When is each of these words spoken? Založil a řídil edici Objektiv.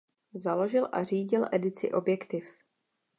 Založil 0.33 0.89
a 0.91 1.03
řídil 1.03 1.45
edici 1.51 1.91
Objektiv. 1.91 2.57